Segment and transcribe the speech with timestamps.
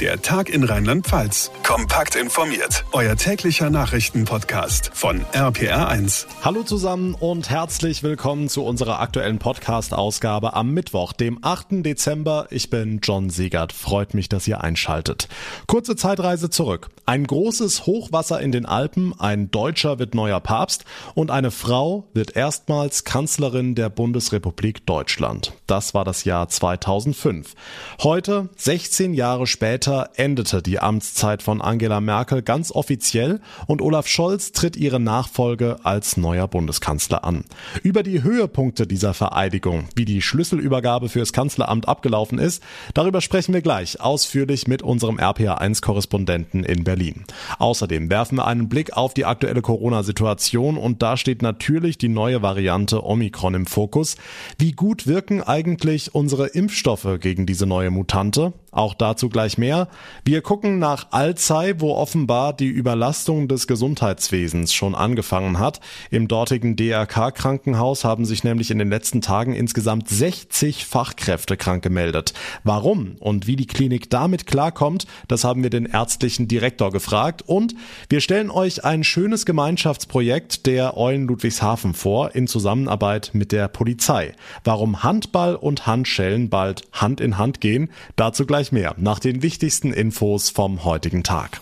[0.00, 1.52] Der Tag in Rheinland-Pfalz.
[1.62, 2.84] Kompakt informiert.
[2.90, 6.26] Euer täglicher Nachrichtenpodcast von RPR1.
[6.42, 11.84] Hallo zusammen und herzlich willkommen zu unserer aktuellen Podcast-Ausgabe am Mittwoch, dem 8.
[11.84, 12.48] Dezember.
[12.50, 13.72] Ich bin John Siegert.
[13.72, 15.28] Freut mich, dass ihr einschaltet.
[15.68, 16.88] Kurze Zeitreise zurück.
[17.06, 22.34] Ein großes Hochwasser in den Alpen, ein Deutscher wird neuer Papst und eine Frau wird
[22.34, 25.52] erstmals Kanzlerin der Bundesrepublik Deutschland.
[25.68, 27.54] Das war das Jahr 2005.
[28.02, 34.06] Heute, 16 Jahre später, Später endete die Amtszeit von Angela Merkel ganz offiziell und Olaf
[34.06, 37.44] Scholz tritt ihre Nachfolge als neuer Bundeskanzler an.
[37.82, 42.62] Über die Höhepunkte dieser Vereidigung, wie die Schlüsselübergabe fürs Kanzleramt abgelaufen ist,
[42.94, 47.24] darüber sprechen wir gleich ausführlich mit unserem RPA1-Korrespondenten in Berlin.
[47.58, 52.40] Außerdem werfen wir einen Blick auf die aktuelle Corona-Situation und da steht natürlich die neue
[52.40, 54.16] Variante Omikron im Fokus.
[54.56, 58.54] Wie gut wirken eigentlich unsere Impfstoffe gegen diese neue Mutante?
[58.74, 59.86] Auch dazu gleich mehr.
[60.24, 65.78] Wir gucken nach Alzey, wo offenbar die Überlastung des Gesundheitswesens schon angefangen hat.
[66.10, 72.34] Im dortigen DRK-Krankenhaus haben sich nämlich in den letzten Tagen insgesamt 60 Fachkräfte krank gemeldet.
[72.64, 77.42] Warum und wie die Klinik damit klarkommt, das haben wir den ärztlichen Direktor gefragt.
[77.46, 77.76] Und
[78.08, 84.34] wir stellen euch ein schönes Gemeinschaftsprojekt der Eulen Ludwigshafen vor in Zusammenarbeit mit der Polizei.
[84.64, 89.92] Warum Handball und Handschellen bald Hand in Hand gehen, dazu gleich mehr nach den wichtigsten
[89.92, 91.60] Infos vom heutigen Tag.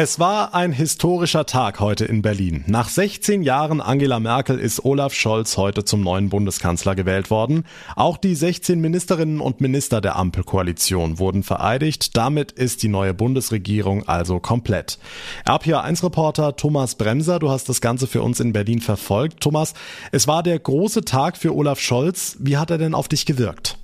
[0.00, 2.62] Es war ein historischer Tag heute in Berlin.
[2.68, 7.64] Nach 16 Jahren Angela Merkel ist Olaf Scholz heute zum neuen Bundeskanzler gewählt worden.
[7.96, 12.16] Auch die 16 Ministerinnen und Minister der Ampelkoalition wurden vereidigt.
[12.16, 15.00] Damit ist die neue Bundesregierung also komplett.
[15.46, 19.40] RPA1-Reporter Thomas Bremser, du hast das Ganze für uns in Berlin verfolgt.
[19.40, 19.74] Thomas,
[20.12, 22.36] es war der große Tag für Olaf Scholz.
[22.38, 23.77] Wie hat er denn auf dich gewirkt?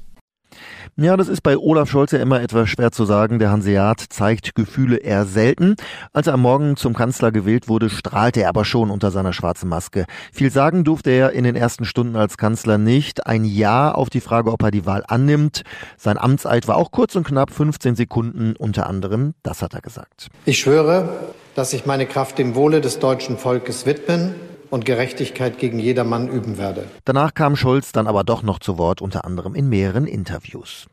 [0.97, 3.39] Ja, das ist bei Olaf Scholz ja immer etwas schwer zu sagen.
[3.39, 5.75] Der Hanseat zeigt Gefühle eher selten.
[6.13, 9.69] Als er am Morgen zum Kanzler gewählt wurde, strahlte er aber schon unter seiner schwarzen
[9.69, 10.05] Maske.
[10.33, 13.27] Viel sagen durfte er in den ersten Stunden als Kanzler nicht.
[13.27, 15.63] Ein Ja auf die Frage, ob er die Wahl annimmt.
[15.97, 18.55] Sein Amtseid war auch kurz und knapp 15 Sekunden.
[18.57, 20.29] Unter anderem, das hat er gesagt.
[20.45, 21.09] Ich schwöre,
[21.55, 24.35] dass ich meine Kraft dem Wohle des deutschen Volkes widmen
[24.75, 26.85] und Gerechtigkeit gegen jedermann üben werde.
[27.05, 30.87] Danach kam Scholz dann aber doch noch zu Wort, unter anderem in mehreren Interviews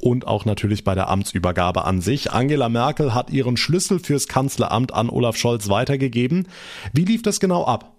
[0.00, 2.30] und auch natürlich bei der Amtsübergabe an sich.
[2.30, 6.46] Angela Merkel hat ihren Schlüssel fürs Kanzleramt an Olaf Scholz weitergegeben.
[6.92, 7.94] Wie lief das genau ab?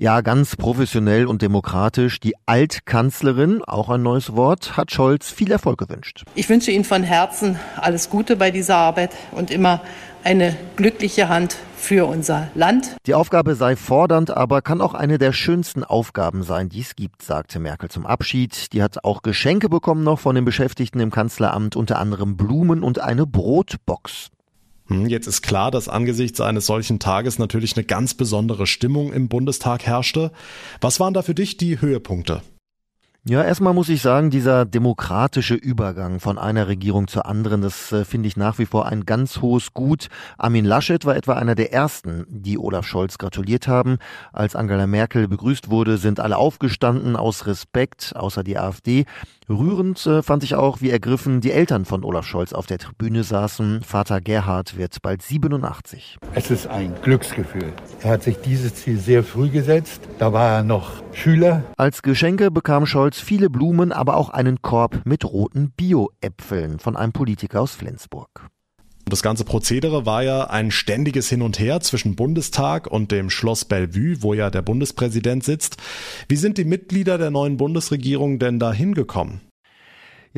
[0.00, 2.20] Ja, ganz professionell und demokratisch.
[2.20, 6.24] Die Altkanzlerin, auch ein neues Wort, hat Scholz viel Erfolg gewünscht.
[6.36, 9.82] Ich wünsche Ihnen von Herzen alles Gute bei dieser Arbeit und immer
[10.24, 12.96] eine glückliche Hand für unser Land.
[13.06, 17.22] Die Aufgabe sei fordernd, aber kann auch eine der schönsten Aufgaben sein, die es gibt,
[17.22, 18.72] sagte Merkel zum Abschied.
[18.72, 22.98] Die hat auch Geschenke bekommen noch von den Beschäftigten im Kanzleramt, unter anderem Blumen und
[23.00, 24.30] eine Brotbox.
[24.88, 29.28] Hm, jetzt ist klar, dass angesichts eines solchen Tages natürlich eine ganz besondere Stimmung im
[29.28, 30.32] Bundestag herrschte.
[30.80, 32.42] Was waren da für dich die Höhepunkte?
[33.28, 38.06] Ja, erstmal muss ich sagen, dieser demokratische Übergang von einer Regierung zur anderen, das äh,
[38.06, 40.08] finde ich nach wie vor ein ganz hohes Gut.
[40.38, 43.98] Armin Laschet war etwa einer der ersten, die Olaf Scholz gratuliert haben.
[44.32, 49.04] Als Angela Merkel begrüßt wurde, sind alle aufgestanden aus Respekt, außer die AfD.
[49.46, 53.24] Rührend äh, fand ich auch, wie ergriffen die Eltern von Olaf Scholz auf der Tribüne
[53.24, 53.82] saßen.
[53.82, 56.16] Vater Gerhard wird bald 87.
[56.32, 57.74] Es ist ein Glücksgefühl.
[58.00, 60.00] Er hat sich dieses Ziel sehr früh gesetzt.
[60.18, 61.64] Da war er noch Schüler.
[61.76, 67.12] Als Geschenke bekam Scholz viele Blumen, aber auch einen Korb mit roten Bio-Äpfeln von einem
[67.12, 68.48] Politiker aus Flensburg.
[69.04, 73.64] Das ganze Prozedere war ja ein ständiges Hin und Her zwischen Bundestag und dem Schloss
[73.64, 75.78] Bellevue, wo ja der Bundespräsident sitzt.
[76.28, 79.40] Wie sind die Mitglieder der neuen Bundesregierung denn da hingekommen?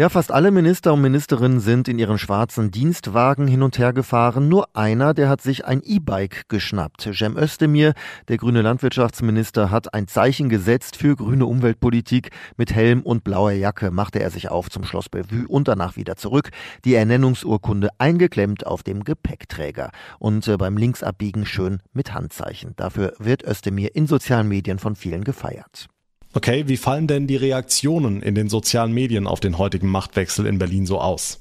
[0.01, 4.49] Ja, fast alle Minister und Ministerinnen sind in ihren schwarzen Dienstwagen hin und her gefahren.
[4.49, 7.11] Nur einer, der hat sich ein E-Bike geschnappt.
[7.13, 7.93] Cem Özdemir,
[8.29, 12.31] der grüne Landwirtschaftsminister, hat ein Zeichen gesetzt für grüne Umweltpolitik.
[12.57, 16.17] Mit Helm und blauer Jacke machte er sich auf zum Schloss Bellevue und danach wieder
[16.17, 16.49] zurück.
[16.87, 22.73] Die Ernennungsurkunde eingeklemmt auf dem Gepäckträger und äh, beim Linksabbiegen schön mit Handzeichen.
[22.77, 25.91] Dafür wird Özdemir in sozialen Medien von vielen gefeiert.
[26.33, 30.59] Okay, wie fallen denn die Reaktionen in den sozialen Medien auf den heutigen Machtwechsel in
[30.59, 31.41] Berlin so aus?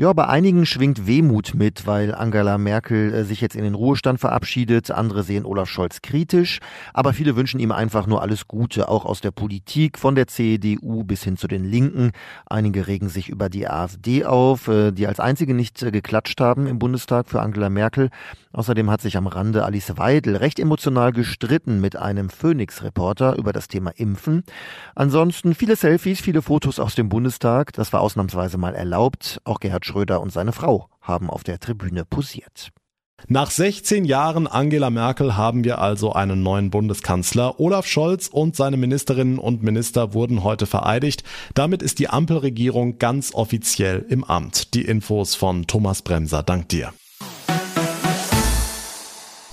[0.00, 4.18] Ja, bei einigen schwingt Wehmut mit, weil Angela Merkel äh, sich jetzt in den Ruhestand
[4.18, 4.90] verabschiedet.
[4.90, 6.60] Andere sehen Olaf Scholz kritisch.
[6.94, 11.04] Aber viele wünschen ihm einfach nur alles Gute, auch aus der Politik, von der CDU
[11.04, 12.12] bis hin zu den Linken.
[12.46, 16.66] Einige regen sich über die AfD auf, äh, die als einzige nicht äh, geklatscht haben
[16.66, 18.08] im Bundestag für Angela Merkel.
[18.52, 23.68] Außerdem hat sich am Rande Alice Weidel recht emotional gestritten mit einem Phoenix-Reporter über das
[23.68, 24.44] Thema Impfen.
[24.94, 27.74] Ansonsten viele Selfies, viele Fotos aus dem Bundestag.
[27.74, 29.40] Das war ausnahmsweise mal erlaubt.
[29.44, 32.70] Auch Gerhard Schröder und seine Frau haben auf der Tribüne posiert.
[33.28, 37.60] Nach 16 Jahren Angela Merkel haben wir also einen neuen Bundeskanzler.
[37.60, 41.24] Olaf Scholz und seine Ministerinnen und Minister wurden heute vereidigt.
[41.54, 44.74] Damit ist die Ampelregierung ganz offiziell im Amt.
[44.74, 46.42] Die Infos von Thomas Bremser.
[46.42, 46.92] Dank dir.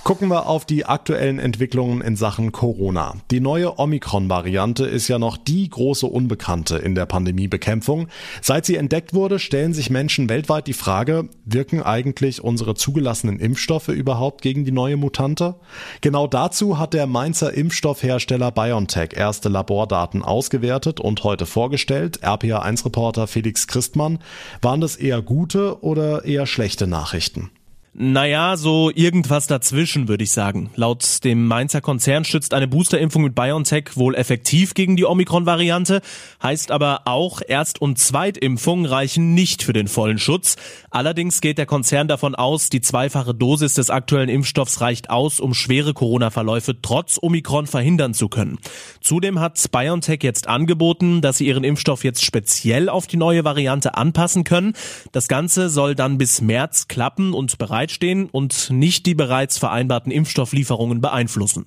[0.08, 3.16] Gucken wir auf die aktuellen Entwicklungen in Sachen Corona.
[3.30, 8.08] Die neue Omikron-Variante ist ja noch die große Unbekannte in der Pandemiebekämpfung.
[8.40, 13.88] Seit sie entdeckt wurde, stellen sich Menschen weltweit die Frage, wirken eigentlich unsere zugelassenen Impfstoffe
[13.88, 15.56] überhaupt gegen die neue Mutante?
[16.00, 22.24] Genau dazu hat der Mainzer Impfstoffhersteller BioNTech erste Labordaten ausgewertet und heute vorgestellt.
[22.24, 24.20] RPA1-Reporter Felix Christmann.
[24.62, 27.50] Waren das eher gute oder eher schlechte Nachrichten?
[27.94, 30.70] Naja, so irgendwas dazwischen, würde ich sagen.
[30.76, 36.02] Laut dem Mainzer Konzern stützt eine Boosterimpfung mit BioNTech wohl effektiv gegen die Omikron-Variante,
[36.42, 40.56] heißt aber auch, Erst- und Zweitimpfungen reichen nicht für den vollen Schutz.
[40.90, 45.54] Allerdings geht der Konzern davon aus, die zweifache Dosis des aktuellen Impfstoffs reicht aus, um
[45.54, 48.58] schwere Corona-Verläufe trotz Omikron verhindern zu können.
[49.00, 53.96] Zudem hat BioNTech jetzt angeboten, dass sie ihren Impfstoff jetzt speziell auf die neue Variante
[53.96, 54.74] anpassen können.
[55.10, 60.10] Das Ganze soll dann bis März klappen und bereit bereitstehen und nicht die bereits vereinbarten
[60.10, 61.66] Impfstofflieferungen beeinflussen.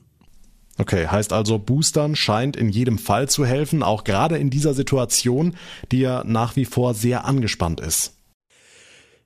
[0.78, 5.56] Okay, heißt also, Boostern scheint in jedem Fall zu helfen, auch gerade in dieser Situation,
[5.92, 8.18] die ja nach wie vor sehr angespannt ist.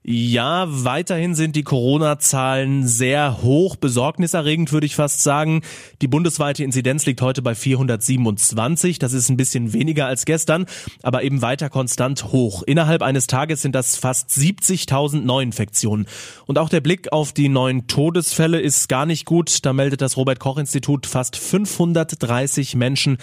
[0.08, 5.62] Ja, weiterhin sind die Corona-Zahlen sehr hoch, besorgniserregend würde ich fast sagen.
[6.00, 10.66] Die bundesweite Inzidenz liegt heute bei 427, das ist ein bisschen weniger als gestern,
[11.02, 12.62] aber eben weiter konstant hoch.
[12.62, 16.06] Innerhalb eines Tages sind das fast 70.000 Neuinfektionen.
[16.46, 19.66] Und auch der Blick auf die neuen Todesfälle ist gar nicht gut.
[19.66, 23.18] Da meldet das Robert Koch Institut fast 530 Menschen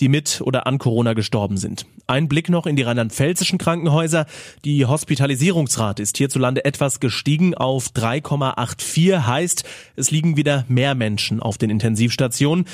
[0.00, 1.86] die mit oder an Corona gestorben sind.
[2.06, 4.26] Ein Blick noch in die rheinland-pfälzischen Krankenhäuser.
[4.64, 9.64] Die Hospitalisierungsrate ist hierzulande etwas gestiegen auf 3,84, heißt,
[9.96, 12.66] es liegen wieder mehr Menschen auf den Intensivstationen.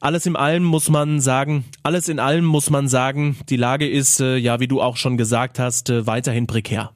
[0.00, 4.20] Alles in allem muss man sagen, alles in allem muss man sagen, die Lage ist,
[4.20, 6.92] äh, ja, wie du auch schon gesagt hast, äh, weiterhin prekär.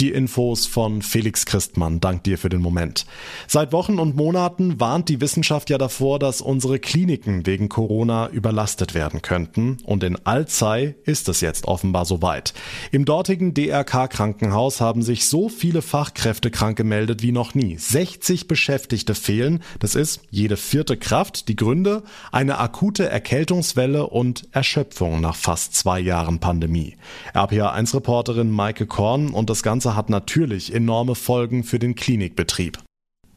[0.00, 1.98] Die Infos von Felix Christmann.
[1.98, 3.04] Dank dir für den Moment.
[3.48, 8.94] Seit Wochen und Monaten warnt die Wissenschaft ja davor, dass unsere Kliniken wegen Corona überlastet
[8.94, 9.78] werden könnten.
[9.84, 12.54] Und in Alzey ist es jetzt offenbar soweit.
[12.92, 17.76] Im dortigen DRK-Krankenhaus haben sich so viele Fachkräfte krank gemeldet wie noch nie.
[17.76, 19.64] 60 Beschäftigte fehlen.
[19.80, 21.48] Das ist jede vierte Kraft.
[21.48, 22.04] Die Gründe?
[22.30, 26.96] Eine akute Erkältungswelle und Erschöpfung nach fast zwei Jahren Pandemie.
[27.34, 32.76] RPA1-Reporterin Maike Korn und das Ganze Ganze hat natürlich enorme Folgen für den Klinikbetrieb.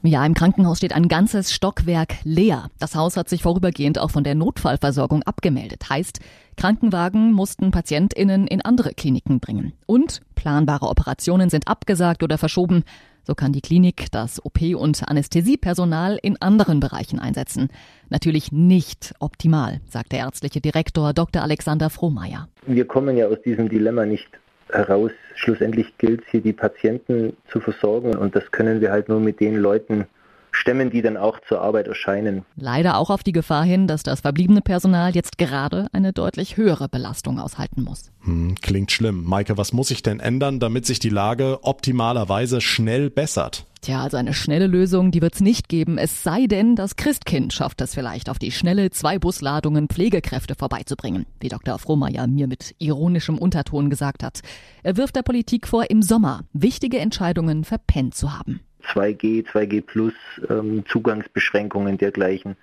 [0.03, 2.69] Ja, im Krankenhaus steht ein ganzes Stockwerk leer.
[2.77, 5.89] Das Haus hat sich vorübergehend auch von der Notfallversorgung abgemeldet.
[5.89, 6.19] Heißt,
[6.57, 9.71] Krankenwagen mussten PatientInnen in andere Kliniken bringen.
[9.85, 12.83] Und planbare Operationen sind abgesagt oder verschoben.
[13.23, 17.69] So kann die Klinik das OP- und Anästhesiepersonal in anderen Bereichen einsetzen.
[18.09, 21.43] Natürlich nicht optimal, sagt der ärztliche Direktor Dr.
[21.43, 22.49] Alexander Frohmeier.
[22.67, 24.27] Wir kommen ja aus diesem Dilemma nicht
[24.73, 25.11] heraus.
[25.35, 29.39] Schlussendlich gilt es hier, die Patienten zu versorgen und das können wir halt nur mit
[29.39, 30.05] den Leuten
[30.51, 32.45] stemmen, die dann auch zur Arbeit erscheinen.
[32.55, 36.89] Leider auch auf die Gefahr hin, dass das verbliebene Personal jetzt gerade eine deutlich höhere
[36.89, 38.11] Belastung aushalten muss.
[38.21, 39.23] Hm, klingt schlimm.
[39.23, 43.65] Maike, was muss sich denn ändern, damit sich die Lage optimalerweise schnell bessert?
[43.81, 47.81] Tja, also eine schnelle Lösung, die wird's nicht geben, es sei denn, das Christkind schafft
[47.81, 51.79] es vielleicht, auf die schnelle zwei Busladungen Pflegekräfte vorbeizubringen, wie Dr.
[51.79, 54.41] Frohmeier mir mit ironischem Unterton gesagt hat.
[54.83, 58.59] Er wirft der Politik vor, im Sommer wichtige Entscheidungen verpennt zu haben.
[58.83, 60.13] 2G, 2G Plus,
[60.49, 62.55] ähm, Zugangsbeschränkungen dergleichen.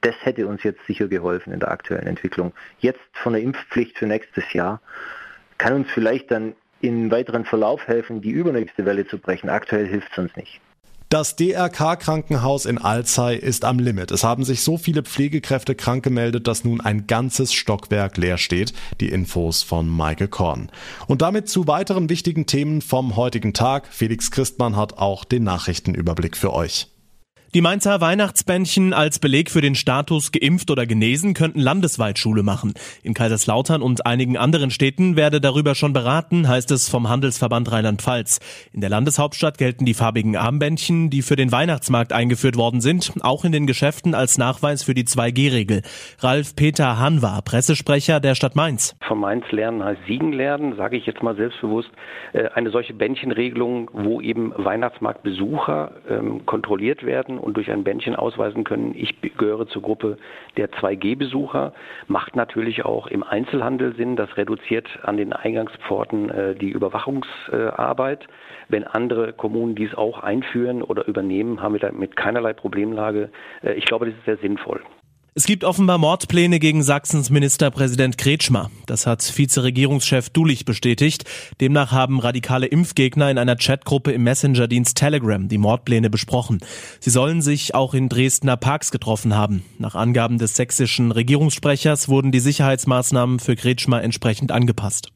[0.00, 2.52] Das hätte uns jetzt sicher geholfen in der aktuellen Entwicklung.
[2.78, 4.80] Jetzt von der Impfpflicht für nächstes Jahr
[5.56, 9.48] kann uns vielleicht dann im weiteren Verlauf helfen, die übernächste Welle zu brechen.
[9.48, 10.60] Aktuell hilft es uns nicht.
[11.14, 14.10] Das DRK-Krankenhaus in Alzey ist am Limit.
[14.10, 18.72] Es haben sich so viele Pflegekräfte krank gemeldet, dass nun ein ganzes Stockwerk leer steht.
[19.00, 20.72] Die Infos von Michael Korn.
[21.06, 23.86] Und damit zu weiteren wichtigen Themen vom heutigen Tag.
[23.92, 26.88] Felix Christmann hat auch den Nachrichtenüberblick für euch.
[27.54, 32.74] Die Mainzer Weihnachtsbändchen als Beleg für den Status geimpft oder genesen könnten landesweit Schule machen.
[33.04, 38.40] In Kaiserslautern und einigen anderen Städten werde darüber schon beraten, heißt es vom Handelsverband Rheinland-Pfalz.
[38.72, 43.44] In der Landeshauptstadt gelten die farbigen Armbändchen, die für den Weihnachtsmarkt eingeführt worden sind, auch
[43.44, 45.82] in den Geschäften als Nachweis für die 2G-Regel.
[46.18, 48.96] Ralf Peter Hanwar, Pressesprecher der Stadt Mainz.
[49.06, 51.90] Von Mainz lernen heißt Siegen lernen, sage ich jetzt mal selbstbewusst.
[52.32, 58.64] Äh, eine solche Bändchenregelung, wo eben Weihnachtsmarktbesucher ähm, kontrolliert werden und durch ein Bändchen ausweisen
[58.64, 60.16] können, ich gehöre zur Gruppe
[60.56, 61.72] der 2G-Besucher,
[62.08, 64.16] macht natürlich auch im Einzelhandel Sinn.
[64.16, 68.26] Das reduziert an den Eingangspforten äh, die Überwachungsarbeit.
[68.68, 73.30] Wenn andere Kommunen dies auch einführen oder übernehmen, haben wir damit keinerlei Problemlage.
[73.62, 74.80] Äh, ich glaube, das ist sehr sinnvoll.
[75.36, 78.70] Es gibt offenbar Mordpläne gegen Sachsens Ministerpräsident Kretschmer.
[78.86, 81.24] Das hat Vizeregierungschef Dulich bestätigt.
[81.60, 86.60] Demnach haben radikale Impfgegner in einer Chatgruppe im Messenger-Dienst Telegram die Mordpläne besprochen.
[87.00, 89.64] Sie sollen sich auch in Dresdner Parks getroffen haben.
[89.76, 95.10] Nach Angaben des sächsischen Regierungssprechers wurden die Sicherheitsmaßnahmen für Kretschmer entsprechend angepasst.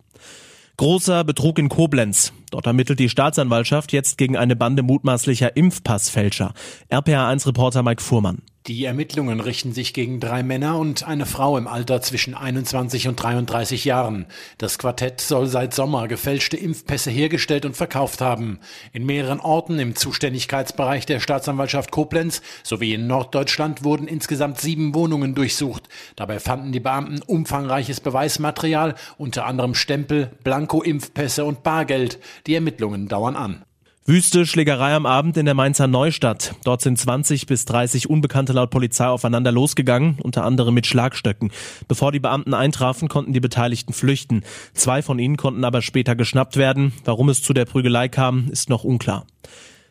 [0.79, 2.33] Großer Betrug in Koblenz.
[2.51, 6.55] Dort ermittelt die Staatsanwaltschaft jetzt gegen eine Bande mutmaßlicher Impfpassfälscher.
[6.91, 8.43] RPA1-Reporter Mike Fuhrmann.
[8.69, 13.17] Die Ermittlungen richten sich gegen drei Männer und eine Frau im Alter zwischen 21 und
[13.17, 14.27] 33 Jahren.
[14.59, 18.59] Das Quartett soll seit Sommer gefälschte Impfpässe hergestellt und verkauft haben.
[18.93, 25.35] In mehreren Orten im Zuständigkeitsbereich der Staatsanwaltschaft Koblenz sowie in Norddeutschland wurden insgesamt sieben Wohnungen
[25.35, 25.89] durchsucht.
[26.15, 32.19] Dabei fanden die Beamten umfangreiches Beweismaterial, unter anderem Stempel, Blanko-Impfpässe und Bargeld.
[32.47, 33.65] Die Ermittlungen dauern an.
[34.09, 36.55] Wüste Schlägerei am Abend in der Mainzer Neustadt.
[36.65, 41.53] Dort sind 20 bis 30 Unbekannte laut Polizei aufeinander losgegangen, unter anderem mit Schlagstöcken.
[41.89, 44.45] Bevor die Beamten eintrafen, konnten die Beteiligten flüchten.
[44.73, 46.95] Zwei von ihnen konnten aber später geschnappt werden.
[47.05, 49.27] Warum es zu der Prügelei kam, ist noch unklar.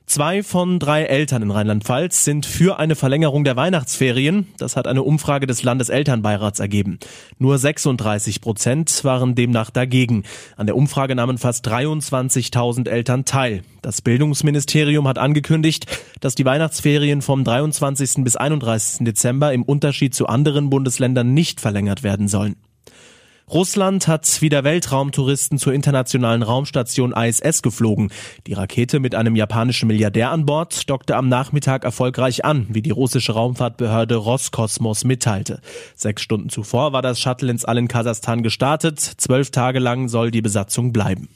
[0.10, 4.48] Zwei von drei Eltern in Rheinland-Pfalz sind für eine Verlängerung der Weihnachtsferien.
[4.58, 6.98] Das hat eine Umfrage des Landeselternbeirats ergeben.
[7.40, 10.24] Nur 36 Prozent waren demnach dagegen.
[10.56, 13.64] An der Umfrage nahmen fast 23.000 Eltern teil.
[13.82, 15.88] Das Bildungsministerium hat angekündigt,
[16.22, 18.24] dass die Weihnachtsferien vom 23.
[18.24, 19.04] bis 31.
[19.06, 22.56] Dezember im Unterschied zu anderen Bundesländern nicht verlängert werden sollen.
[23.50, 28.12] Russland hat wieder Weltraumtouristen zur internationalen Raumstation ISS geflogen.
[28.46, 32.92] Die Rakete mit einem japanischen Milliardär an Bord dockte am Nachmittag erfolgreich an, wie die
[32.92, 35.62] russische Raumfahrtbehörde Roskosmos mitteilte.
[35.96, 39.00] Sechs Stunden zuvor war das Shuttle ins All in Kasachstan gestartet.
[39.00, 41.30] Zwölf Tage lang soll die Besatzung bleiben.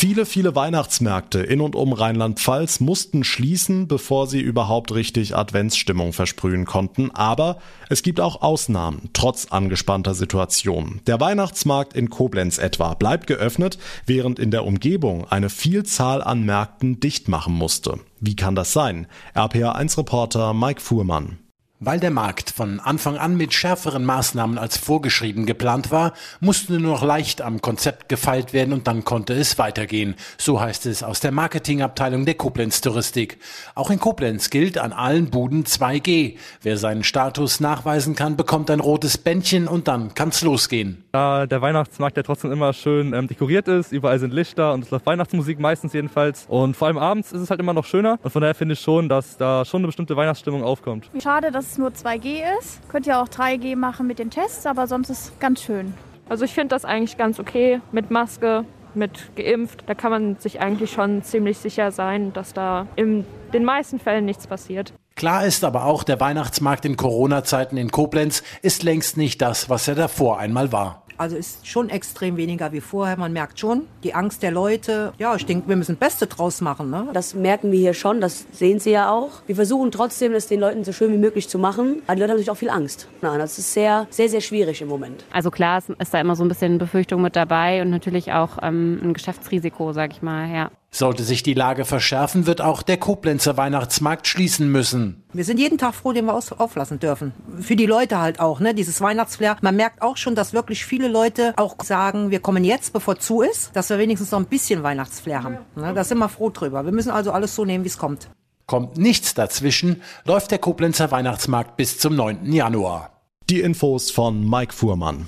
[0.00, 6.66] Viele, viele Weihnachtsmärkte in und um Rheinland-Pfalz mussten schließen, bevor sie überhaupt richtig Adventsstimmung versprühen
[6.66, 7.10] konnten.
[7.10, 11.00] Aber es gibt auch Ausnahmen, trotz angespannter Situation.
[11.08, 13.76] Der Weihnachtsmarkt in Koblenz etwa bleibt geöffnet,
[14.06, 17.98] während in der Umgebung eine Vielzahl an Märkten dicht machen musste.
[18.20, 19.08] Wie kann das sein?
[19.34, 21.38] RPA1-Reporter Mike Fuhrmann.
[21.80, 26.94] Weil der Markt von Anfang an mit schärferen Maßnahmen als vorgeschrieben geplant war, musste nur
[26.94, 30.16] noch leicht am Konzept gefeilt werden und dann konnte es weitergehen.
[30.38, 33.38] So heißt es aus der Marketingabteilung der Koblenz Touristik.
[33.76, 36.36] Auch in Koblenz gilt an allen Buden 2G.
[36.62, 41.04] Wer seinen Status nachweisen kann, bekommt ein rotes Bändchen und dann kann's losgehen.
[41.12, 44.90] Da der Weihnachtsmarkt ja trotzdem immer schön ähm, dekoriert ist, überall sind Lichter und es
[44.90, 46.44] läuft Weihnachtsmusik meistens jedenfalls.
[46.48, 48.18] Und vor allem abends ist es halt immer noch schöner.
[48.20, 51.08] Und von daher finde ich schon, dass da schon eine bestimmte Weihnachtsstimmung aufkommt.
[51.22, 52.80] Schade, dass es nur 2G ist.
[52.88, 55.94] Könnt ihr auch 3G machen mit den Tests, aber sonst ist es ganz schön.
[56.28, 59.84] Also ich finde das eigentlich ganz okay mit Maske, mit geimpft.
[59.86, 64.24] Da kann man sich eigentlich schon ziemlich sicher sein, dass da in den meisten Fällen
[64.24, 64.92] nichts passiert.
[65.14, 69.88] Klar ist aber auch, der Weihnachtsmarkt in Corona-Zeiten in Koblenz ist längst nicht das, was
[69.88, 71.02] er davor einmal war.
[71.18, 73.16] Also ist schon extrem weniger wie vorher.
[73.16, 75.12] Man merkt schon die Angst der Leute.
[75.18, 76.90] Ja, ich denke, wir müssen das Beste draus machen.
[76.90, 77.08] Ne?
[77.12, 79.42] Das merken wir hier schon, das sehen Sie ja auch.
[79.46, 82.02] Wir versuchen trotzdem, es den Leuten so schön wie möglich zu machen.
[82.06, 83.08] Aber die Leute haben natürlich auch viel Angst.
[83.20, 85.24] Das ist sehr, sehr, sehr schwierig im Moment.
[85.32, 89.00] Also klar ist da immer so ein bisschen Befürchtung mit dabei und natürlich auch ähm,
[89.02, 90.70] ein Geschäftsrisiko, sag ich mal, ja.
[90.90, 95.22] Sollte sich die Lage verschärfen, wird auch der Koblenzer Weihnachtsmarkt schließen müssen.
[95.34, 97.32] Wir sind jeden Tag froh, den wir auflassen dürfen.
[97.60, 98.74] Für die Leute halt auch, ne?
[98.74, 99.58] Dieses Weihnachtsflair.
[99.60, 103.42] Man merkt auch schon, dass wirklich viele Leute auch sagen, wir kommen jetzt, bevor zu
[103.42, 105.58] ist, dass wir wenigstens noch ein bisschen Weihnachtsflair haben.
[105.76, 105.92] Ne?
[105.92, 106.84] Da sind wir froh drüber.
[106.84, 108.30] Wir müssen also alles so nehmen, wie es kommt.
[108.66, 112.52] Kommt nichts dazwischen, läuft der Koblenzer Weihnachtsmarkt bis zum 9.
[112.52, 113.22] Januar.
[113.48, 115.26] Die Infos von Mike Fuhrmann.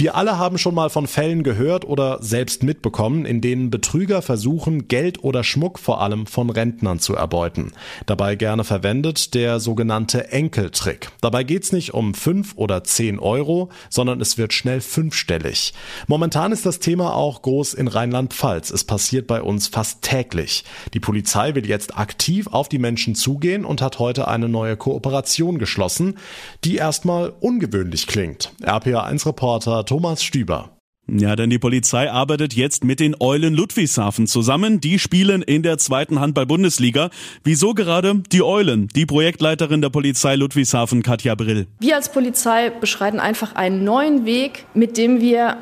[0.00, 4.86] Wir alle haben schon mal von Fällen gehört oder selbst mitbekommen, in denen Betrüger versuchen,
[4.86, 7.72] Geld oder Schmuck vor allem von Rentnern zu erbeuten.
[8.06, 11.10] Dabei gerne verwendet der sogenannte Enkeltrick.
[11.20, 15.74] Dabei geht's nicht um fünf oder zehn Euro, sondern es wird schnell fünfstellig.
[16.06, 18.70] Momentan ist das Thema auch groß in Rheinland-Pfalz.
[18.70, 20.62] Es passiert bei uns fast täglich.
[20.94, 25.58] Die Polizei will jetzt aktiv auf die Menschen zugehen und hat heute eine neue Kooperation
[25.58, 26.18] geschlossen,
[26.62, 28.52] die erstmal ungewöhnlich klingt.
[28.62, 30.76] RPA1-Reporter Thomas Stüber.
[31.10, 34.82] Ja, denn die Polizei arbeitet jetzt mit den Eulen Ludwigshafen zusammen.
[34.82, 37.08] Die spielen in der zweiten Handball-Bundesliga.
[37.42, 38.88] Wieso gerade die Eulen?
[38.88, 41.68] Die Projektleiterin der Polizei Ludwigshafen, Katja Brill.
[41.80, 45.56] Wir als Polizei beschreiten einfach einen neuen Weg, mit dem wir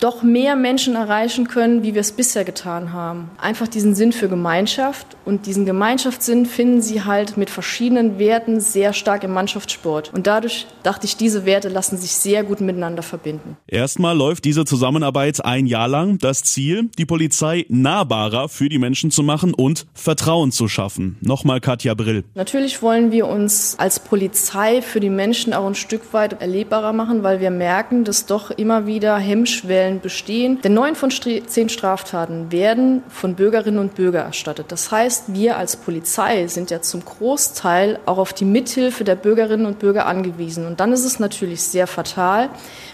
[0.00, 3.30] doch mehr Menschen erreichen können, wie wir es bisher getan haben.
[3.38, 8.92] Einfach diesen Sinn für Gemeinschaft und diesen Gemeinschaftssinn finden sie halt mit verschiedenen Werten sehr
[8.92, 10.12] stark im Mannschaftssport.
[10.14, 13.56] Und dadurch dachte ich, diese Werte lassen sich sehr gut miteinander verbinden.
[13.66, 16.18] Erstmal läuft diese Zusammenarbeit ein Jahr lang.
[16.18, 21.18] Das Ziel, die Polizei nahbarer für die Menschen zu machen und Vertrauen zu schaffen.
[21.20, 22.24] Nochmal Katja Brill.
[22.34, 27.22] Natürlich wollen wir uns als Polizei für die Menschen auch ein Stück weit erlebbarer machen,
[27.22, 30.60] weil wir merken, dass doch immer wieder Hemmschwellen Fällen bestehen.
[30.62, 34.66] Denn neun von zehn Straftaten werden von Bürgerinnen und Bürgern erstattet.
[34.68, 39.66] Das heißt, wir als Polizei sind ja zum Großteil auch auf die Mithilfe der Bürgerinnen
[39.66, 40.66] und Bürger angewiesen.
[40.66, 42.50] Und dann ist es natürlich sehr fatal,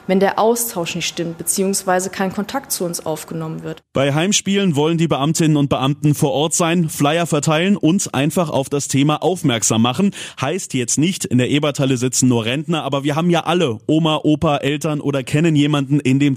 [0.07, 3.83] wenn der Austausch nicht stimmt, beziehungsweise kein Kontakt zu uns aufgenommen wird.
[3.93, 8.69] Bei Heimspielen wollen die Beamtinnen und Beamten vor Ort sein, Flyer verteilen und einfach auf
[8.69, 10.13] das Thema aufmerksam machen.
[10.41, 14.21] Heißt jetzt nicht, in der Ebertalle sitzen nur Rentner, aber wir haben ja alle Oma,
[14.23, 16.37] Opa, Eltern oder kennen jemanden in dem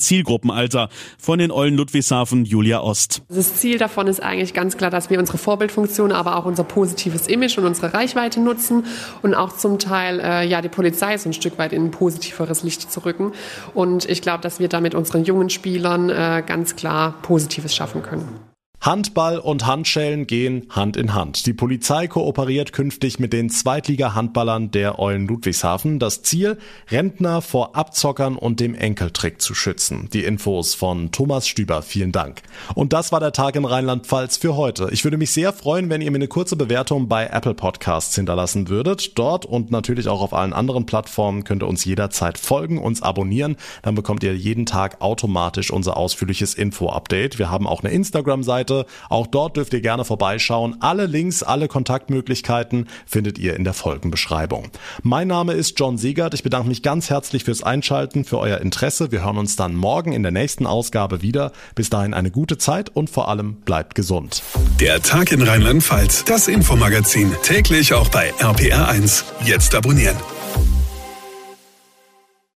[0.49, 0.89] Zielgruppenalter.
[1.17, 3.21] Von den Eulen Ludwigshafen, Julia Ost.
[3.29, 7.27] Das Ziel davon ist eigentlich ganz klar, dass wir unsere Vorbildfunktion, aber auch unser positives
[7.27, 8.85] Image und unsere Reichweite nutzen
[9.21, 12.63] und auch zum Teil äh, ja die Polizei so ein Stück weit in ein positiveres
[12.63, 13.33] Licht zu rücken.
[13.73, 18.48] Und ich glaube, dass wir damit unseren jungen Spielern äh, ganz klar Positives schaffen können.
[18.89, 21.45] Handball und Handschellen gehen Hand in Hand.
[21.45, 25.99] Die Polizei kooperiert künftig mit den Zweitliga-Handballern der Eulen Ludwigshafen.
[25.99, 26.57] Das Ziel,
[26.89, 30.09] Rentner vor Abzockern und dem Enkeltrick zu schützen.
[30.11, 31.83] Die Infos von Thomas Stüber.
[31.83, 32.41] Vielen Dank.
[32.73, 34.89] Und das war der Tag in Rheinland-Pfalz für heute.
[34.91, 38.69] Ich würde mich sehr freuen, wenn ihr mir eine kurze Bewertung bei Apple Podcasts hinterlassen
[38.69, 39.19] würdet.
[39.19, 43.55] Dort und natürlich auch auf allen anderen Plattformen könnt ihr uns jederzeit folgen, uns abonnieren.
[43.83, 47.37] Dann bekommt ihr jeden Tag automatisch unser ausführliches Info-Update.
[47.37, 48.78] Wir haben auch eine Instagram-Seite
[49.09, 50.77] Auch dort dürft ihr gerne vorbeischauen.
[50.79, 54.69] Alle Links, alle Kontaktmöglichkeiten findet ihr in der Folgenbeschreibung.
[55.03, 56.33] Mein Name ist John Siegert.
[56.33, 59.11] Ich bedanke mich ganz herzlich fürs Einschalten, für euer Interesse.
[59.11, 61.51] Wir hören uns dann morgen in der nächsten Ausgabe wieder.
[61.75, 64.43] Bis dahin eine gute Zeit und vor allem bleibt gesund.
[64.79, 69.23] Der Tag in Rheinland-Pfalz, das Infomagazin, täglich auch bei RPR1.
[69.45, 70.15] Jetzt abonnieren.